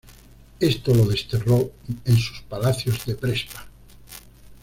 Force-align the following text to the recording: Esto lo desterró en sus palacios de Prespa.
Esto 0.59 0.95
lo 0.95 1.05
desterró 1.05 1.73
en 2.05 2.17
sus 2.17 2.41
palacios 2.41 3.05
de 3.05 3.13
Prespa. 3.13 3.67